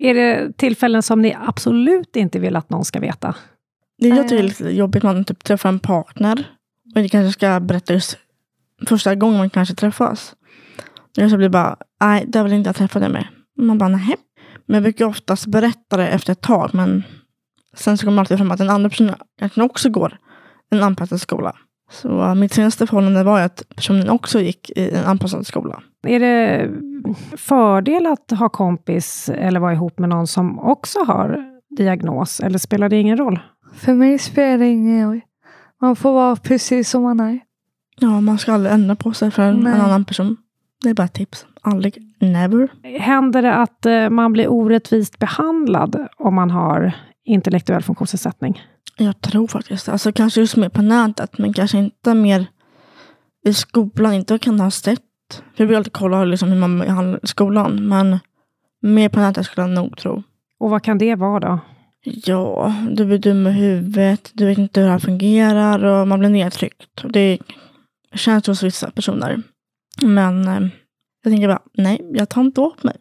Är 0.02 0.14
det 0.14 0.52
tillfällen 0.56 1.02
som 1.02 1.22
ni 1.22 1.36
absolut 1.46 2.16
inte 2.16 2.38
vill 2.38 2.56
att 2.56 2.70
någon 2.70 2.84
ska 2.84 3.00
veta? 3.00 3.34
Det 3.98 4.08
jag 4.08 4.28
tycker 4.28 4.44
är 4.44 4.48
lite 4.48 4.70
jobbigt 4.70 5.02
när 5.02 5.14
man 5.14 5.24
typ 5.24 5.44
träffar 5.44 5.68
en 5.68 5.78
partner. 5.78 6.48
Och 6.94 7.02
det 7.02 7.08
kanske 7.08 7.32
ska 7.32 7.60
berätta 7.60 7.92
just 7.92 8.18
första 8.86 9.14
gången 9.14 9.38
man 9.38 9.50
kanske 9.50 9.74
träffas. 9.74 10.34
Det 11.14 11.30
så 11.30 11.36
blir 11.36 11.48
bara, 11.48 11.76
nej, 12.00 12.24
det 12.28 12.42
vill 12.42 12.52
inte 12.52 12.68
jag 12.68 12.76
träffa 12.76 12.98
dig 12.98 13.08
med. 13.08 13.26
Man 13.56 13.78
bara, 13.78 13.88
nej. 13.88 14.16
Men 14.66 14.74
jag 14.74 14.82
brukar 14.82 15.04
oftast 15.04 15.46
berätta 15.46 15.96
det 15.96 16.08
efter 16.08 16.32
ett 16.32 16.40
tag. 16.40 16.70
Men 16.72 17.02
sen 17.74 17.98
så 17.98 18.06
kommer 18.06 18.16
det 18.16 18.20
alltid 18.20 18.38
fram 18.38 18.50
att 18.50 18.58
den 18.58 18.70
andra 18.70 18.90
personen 18.90 19.14
kanske 19.38 19.62
också 19.62 19.90
går 19.90 20.18
en 20.70 20.82
anpassad 20.82 21.20
skola. 21.20 21.56
Så 21.90 22.34
mitt 22.34 22.54
senaste 22.54 22.86
förhållande 22.86 23.22
var 23.22 23.40
att 23.40 23.62
personen 23.76 24.10
också 24.10 24.40
gick 24.40 24.70
i 24.70 24.90
en 24.90 25.04
anpassad 25.04 25.46
skola. 25.46 25.82
Är 26.06 26.20
det 26.20 26.70
fördel 27.36 28.06
att 28.06 28.30
ha 28.30 28.48
kompis 28.48 29.30
eller 29.34 29.60
vara 29.60 29.72
ihop 29.72 29.98
med 29.98 30.08
någon 30.08 30.26
som 30.26 30.58
också 30.58 30.98
har 30.98 31.44
diagnos? 31.76 32.40
Eller 32.40 32.58
spelar 32.58 32.88
det 32.88 32.96
ingen 32.96 33.16
roll? 33.16 33.40
För 33.74 33.94
mig 33.94 34.18
spelar 34.18 34.58
det 34.58 34.66
ingen 34.66 35.06
roll. 35.08 35.20
Man 35.80 35.96
får 35.96 36.12
vara 36.12 36.36
precis 36.36 36.90
som 36.90 37.02
man 37.02 37.20
är. 37.20 37.40
Ja, 38.00 38.20
man 38.20 38.38
ska 38.38 38.52
aldrig 38.52 38.74
ändra 38.74 38.96
på 38.96 39.12
sig 39.12 39.30
för 39.30 39.42
en, 39.42 39.60
Nej. 39.60 39.72
en 39.72 39.80
annan 39.80 40.04
person. 40.04 40.36
Det 40.82 40.90
är 40.90 40.94
bara 40.94 41.04
ett 41.04 41.12
tips. 41.14 41.46
Aldrig, 41.62 42.02
never. 42.20 42.68
Händer 42.98 43.42
det 43.42 43.54
att 43.54 43.86
eh, 43.86 44.10
man 44.10 44.32
blir 44.32 44.48
orättvist 44.48 45.18
behandlad 45.18 46.08
om 46.16 46.34
man 46.34 46.50
har 46.50 46.92
intellektuell 47.24 47.82
funktionsnedsättning? 47.82 48.62
Jag 48.96 49.20
tror 49.20 49.46
faktiskt 49.46 49.86
det. 49.86 49.92
Alltså 49.92 50.12
kanske 50.12 50.40
just 50.40 50.56
mer 50.56 50.68
på 50.68 50.82
nätet, 50.82 51.38
men 51.38 51.52
kanske 51.52 51.78
inte 51.78 52.14
mer 52.14 52.46
i 53.44 53.54
skolan. 53.54 54.12
Inte 54.12 54.38
kan 54.38 54.60
ha 54.60 54.70
sett. 54.70 55.02
För 55.34 55.62
jag 55.64 55.66
vill 55.66 55.76
alltid 55.76 55.92
kolla 55.92 56.24
liksom 56.24 56.48
hur 56.48 56.58
man 56.58 56.78
behandlar 56.78 57.20
i 57.22 57.26
skolan. 57.26 57.88
Men 57.88 58.18
mer 58.82 59.08
på 59.08 59.20
nätet 59.20 59.46
skulle 59.46 59.66
jag 59.66 59.74
nog 59.74 59.96
tro. 59.96 60.22
Och 60.58 60.70
vad 60.70 60.82
kan 60.82 60.98
det 60.98 61.14
vara 61.14 61.40
då? 61.40 61.58
Ja, 62.04 62.74
du 62.90 63.04
blir 63.04 63.18
dum 63.18 63.46
i 63.46 63.50
huvudet. 63.50 64.30
Du 64.34 64.46
vet 64.46 64.58
inte 64.58 64.80
hur 64.80 64.86
det 64.86 64.92
här 64.92 64.98
fungerar 64.98 65.84
och 65.84 66.08
man 66.08 66.18
blir 66.18 66.30
nedtryckt. 66.30 67.04
Det 67.04 67.38
känns 68.14 68.46
hos 68.46 68.62
vissa 68.62 68.90
personer. 68.90 69.42
Men 70.02 70.48
eh, 70.48 70.68
jag 71.22 71.32
tänker 71.32 71.48
bara, 71.48 71.62
nej, 71.72 72.00
jag 72.12 72.28
tar 72.28 72.40
inte 72.40 72.60
åt 72.60 72.82
mig. 72.82 72.96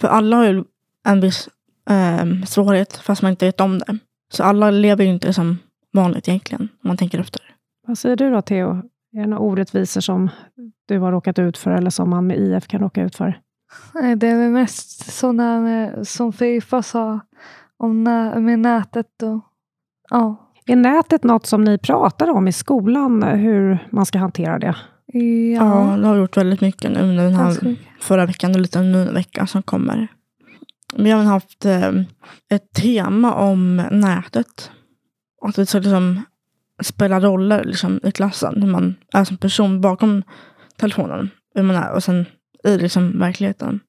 För 0.00 0.08
alla 0.08 0.36
har 0.36 0.44
ju 0.44 0.64
en 1.04 1.20
viss 1.20 1.48
eh, 1.90 2.44
svårighet 2.46 2.96
fast 2.96 3.22
man 3.22 3.30
inte 3.30 3.46
vet 3.46 3.60
om 3.60 3.78
det. 3.78 3.98
Så 4.32 4.42
alla 4.42 4.70
lever 4.70 5.04
ju 5.04 5.10
inte 5.10 5.32
som 5.32 5.58
vanligt 5.92 6.28
egentligen, 6.28 6.62
om 6.62 6.88
man 6.88 6.96
tänker 6.96 7.18
efter. 7.18 7.42
Vad 7.86 7.98
säger 7.98 8.16
du 8.16 8.30
då, 8.30 8.42
Theo? 8.42 8.82
Är 9.16 9.20
det 9.20 9.26
några 9.26 9.42
orättvisor 9.42 10.00
som 10.00 10.30
du 10.88 10.98
har 10.98 11.12
råkat 11.12 11.38
ut 11.38 11.58
för 11.58 11.70
eller 11.70 11.90
som 11.90 12.10
man 12.10 12.26
med 12.26 12.38
IF 12.38 12.66
kan 12.66 12.80
råka 12.80 13.02
ut 13.02 13.16
för? 13.16 13.40
Nej, 13.94 14.16
Det 14.16 14.28
är 14.28 14.38
väl 14.38 14.50
mest 14.50 15.12
sådana 15.12 15.90
som 16.04 16.32
Fifa 16.32 16.82
sa 16.82 17.20
om 17.76 18.04
nä, 18.04 18.40
med 18.40 18.58
nätet. 18.58 19.22
Och, 19.22 19.40
ja. 20.10 20.48
Är 20.66 20.76
nätet 20.76 21.24
något 21.24 21.46
som 21.46 21.64
ni 21.64 21.78
pratar 21.78 22.30
om 22.30 22.48
i 22.48 22.52
skolan, 22.52 23.22
hur 23.22 23.88
man 23.90 24.06
ska 24.06 24.18
hantera 24.18 24.58
det? 24.58 24.76
Ja, 25.06 25.90
Ja, 25.90 25.96
det 25.96 26.06
har 26.06 26.16
gjort 26.16 26.36
väldigt 26.36 26.60
mycket 26.60 26.90
nu 26.90 27.00
under 27.00 27.24
den 27.24 27.34
här 27.34 27.76
förra 28.00 28.26
veckan 28.26 28.50
och 28.54 28.60
lite 28.60 28.80
nu 28.82 29.04
den 29.04 29.14
veckan 29.14 29.46
som 29.46 29.62
kommer. 29.62 30.08
Vi 30.96 31.10
har 31.10 31.22
haft 31.22 31.64
eh, 31.64 31.90
ett 32.50 32.72
tema 32.72 33.34
om 33.34 33.76
nätet. 33.76 34.70
Att 35.42 35.58
vi 35.58 35.66
ska 35.66 35.78
liksom 35.78 36.22
spela 36.84 37.20
roller 37.20 37.64
liksom, 37.64 38.00
i 38.02 38.12
klassen. 38.12 38.62
Hur 38.62 38.68
man 38.68 38.94
är 39.12 39.24
som 39.24 39.36
person 39.36 39.80
bakom 39.80 40.22
telefonen. 40.76 41.30
Hur 41.54 41.62
man 41.62 41.76
är 41.76 41.92
och 41.92 42.04
sen 42.04 42.26
i 42.64 42.78
liksom, 42.78 43.18
verkligheten. 43.18 43.80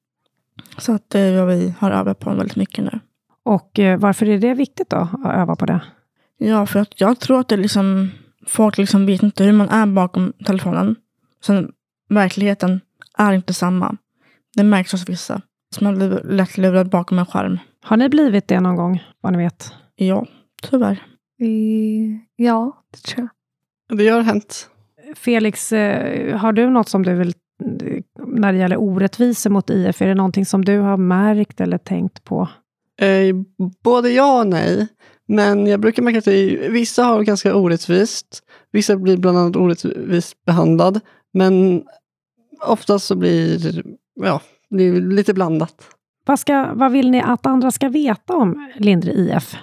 Så 0.78 0.94
att 0.94 1.10
det 1.10 1.20
är 1.20 1.46
vad 1.46 1.56
vi 1.56 1.74
har 1.80 1.92
övat 1.92 2.20
på 2.20 2.30
väldigt 2.30 2.56
mycket 2.56 2.84
nu. 2.84 3.00
Och 3.46 3.80
eh, 3.80 4.00
varför 4.00 4.30
är 4.30 4.38
det 4.38 4.54
viktigt 4.54 4.90
då, 4.90 4.98
att 4.98 5.36
öva 5.36 5.56
på 5.56 5.66
det? 5.66 5.82
Ja, 6.38 6.66
för 6.66 6.80
att 6.80 7.02
jag 7.02 7.20
tror 7.20 7.40
att 7.40 7.48
det 7.48 7.58
liksom, 7.58 8.12
folk 8.48 8.78
liksom 8.78 9.06
vet 9.06 9.24
inte 9.24 9.44
hur 9.44 9.52
man 9.52 9.70
är 9.70 9.86
bakom 9.86 10.34
telefonen. 10.46 10.96
Sen 11.46 11.72
verkligheten 12.10 12.82
är 13.18 13.34
inte 13.34 13.54
samma. 13.54 13.98
Det 14.56 14.64
märks 14.64 14.92
hos 14.92 15.10
vissa. 15.10 15.42
Så 15.76 15.84
man 15.84 15.96
blir 15.96 16.22
lätt 16.24 16.58
lurad 16.58 16.90
bakom 16.90 17.20
en 17.20 17.26
skärm. 17.26 17.60
Har 17.84 17.98
ni 17.98 18.10
blivit 18.10 18.48
det 18.48 18.60
någon 18.60 18.76
gång, 18.76 19.04
vad 19.22 19.34
ni 19.34 19.44
vet? 19.44 19.74
Ja, 19.96 20.26
tyvärr. 20.62 21.04
Ja, 22.36 22.84
det 22.92 22.98
tror 22.98 23.28
jag. 23.88 23.98
Det 23.98 24.08
har 24.08 24.22
hänt. 24.22 24.70
Felix, 25.16 25.74
eh, 25.74 26.38
har 26.38 26.54
du 26.54 26.70
något 26.70 26.90
som 26.90 27.04
du 27.04 27.14
vill, 27.14 27.34
när 28.28 28.54
det 28.54 28.60
gäller 28.60 28.78
orättvisor 28.78 29.50
mot 29.50 29.70
IF, 29.70 30.02
är 30.02 30.08
det 30.08 30.16
någonting 30.16 30.46
som 30.46 30.66
du 30.66 30.80
har 30.80 30.98
märkt 30.98 31.62
eller 31.62 31.78
tänkt 31.78 32.24
på? 32.24 32.50
Eh, 33.02 33.36
både 33.84 34.10
ja 34.10 34.40
och 34.40 34.48
nej. 34.48 34.88
Men 35.28 35.68
jag 35.68 35.80
brukar 35.80 36.04
märka 36.04 36.18
att 36.18 36.26
det 36.26 36.36
är, 36.36 36.70
vissa 36.70 37.04
har 37.04 37.20
det 37.20 37.26
ganska 37.26 37.56
orättvist. 37.56 38.44
Vissa 38.72 38.98
blir 38.98 39.18
bland 39.18 39.38
annat 39.38 39.56
orättvist 39.56 40.46
behandlad. 40.46 41.00
Men 41.34 41.84
oftast 42.68 43.06
så 43.06 43.16
blir 43.16 43.84
ja, 44.16 44.42
det 44.70 44.84
är 44.84 45.02
lite 45.02 45.34
blandat. 45.34 45.76
Vad, 46.26 46.40
ska, 46.40 46.74
vad 46.74 46.92
vill 46.92 47.12
ni 47.12 47.22
att 47.22 47.46
andra 47.46 47.72
ska 47.72 47.90
veta 47.90 48.36
om 48.36 48.72
Lindre 48.78 49.12
IF? 49.12 49.56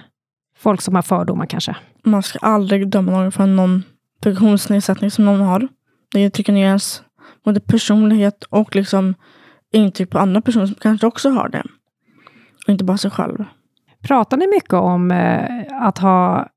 Folk 0.61 0.81
som 0.81 0.95
har 0.95 1.01
fördomar 1.01 1.45
kanske? 1.45 1.75
Man 2.03 2.23
ska 2.23 2.39
aldrig 2.39 2.89
döma 2.89 3.11
någon 3.11 3.31
för 3.31 3.47
någon 3.47 3.83
funktionsnedsättning 4.23 5.11
som 5.11 5.25
någon 5.25 5.41
har. 5.41 5.67
Det 6.11 6.29
trycker 6.29 6.53
ner 6.53 6.65
ens 6.65 7.03
både 7.43 7.59
personlighet 7.59 8.43
och 8.43 8.75
liksom 8.75 9.15
intryck 9.73 10.09
på 10.09 10.19
andra 10.19 10.41
personer 10.41 10.65
som 10.65 10.75
kanske 10.75 11.07
också 11.07 11.29
har 11.29 11.49
det. 11.49 11.63
Och 12.67 12.69
inte 12.69 12.83
bara 12.83 12.97
sig 12.97 13.11
själv. 13.11 13.45
Pratar 14.01 14.37
ni 14.37 14.47
mycket 14.47 14.73
om 14.73 15.11
eh, 15.11 15.45
att 15.81 15.97
ha 15.97 16.47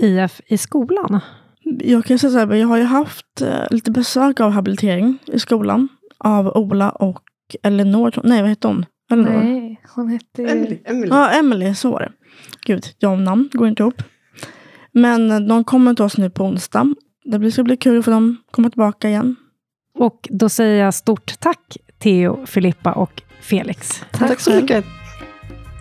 IF 0.00 0.40
i 0.46 0.58
skolan? 0.58 1.20
Jag 1.64 2.04
kan 2.04 2.18
säga 2.18 2.30
så 2.30 2.38
här, 2.38 2.54
jag 2.54 2.68
har 2.68 2.76
ju 2.76 2.84
haft 2.84 3.42
eh, 3.42 3.64
lite 3.70 3.90
besök 3.90 4.40
av 4.40 4.50
habilitering 4.50 5.18
i 5.26 5.38
skolan. 5.38 5.88
Av 6.18 6.48
Ola 6.48 6.90
och 6.90 7.22
Elinor. 7.62 8.20
Nej, 8.24 8.40
vad 8.40 8.48
heter 8.48 8.68
hon? 8.68 8.86
Elinor. 9.10 9.30
Nej, 9.30 9.80
hon 9.94 10.08
hette 10.08 10.42
ju... 10.42 10.48
Emily. 10.48 10.78
Emily. 10.84 11.08
Ja, 11.08 11.30
Emily, 11.30 11.74
så 11.74 11.90
var 11.90 12.00
det. 12.00 12.12
Gud, 12.66 12.84
jag 12.98 13.12
och 13.12 13.18
namn 13.18 13.48
går 13.52 13.68
inte 13.68 13.82
ihop. 13.82 14.02
Men 14.92 15.48
de 15.48 15.64
kommer 15.64 15.94
till 15.94 16.04
oss 16.04 16.16
nu 16.18 16.30
på 16.30 16.44
onsdag. 16.44 16.94
Det 17.24 17.38
blir- 17.38 17.50
ska 17.50 17.62
bli 17.62 17.76
kul 17.76 18.02
för 18.02 18.10
dem 18.12 18.36
att 18.46 18.52
komma 18.52 18.70
tillbaka 18.70 19.08
igen. 19.08 19.36
Och 19.98 20.28
då 20.30 20.48
säger 20.48 20.84
jag 20.84 20.94
stort 20.94 21.34
tack 21.40 21.76
Theo, 21.98 22.46
Filippa 22.46 22.92
och 22.92 23.22
Felix. 23.40 24.04
Tack 24.12 24.40
så 24.40 24.54
mycket. 24.54 24.84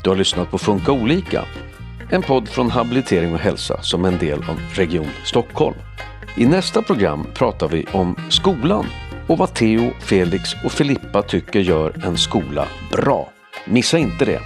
Du 0.04 0.10
har 0.10 0.18
lyssnat 0.18 0.52
på 0.52 0.58
Funka 0.58 0.92
olika. 0.92 1.46
En 2.12 2.22
podd 2.22 2.48
från 2.50 2.72
Habilitering 2.72 3.34
och 3.34 3.40
hälsa 3.40 3.82
som 3.82 4.06
en 4.06 4.18
del 4.18 4.40
av 4.40 4.60
Region 4.74 5.08
Stockholm. 5.26 5.76
I 6.38 6.46
nästa 6.46 6.82
program 6.82 7.26
pratar 7.34 7.68
vi 7.68 7.86
om 7.92 8.16
skolan 8.30 8.86
och 9.28 9.38
vad 9.38 9.54
Theo, 9.54 9.92
Felix 10.00 10.50
och 10.66 10.72
Filippa 10.72 11.22
tycker 11.22 11.60
gör 11.60 12.06
en 12.06 12.18
skola 12.18 12.68
bra. 12.92 13.30
Missa 13.66 13.98
inte 13.98 14.26
det! 14.26 14.40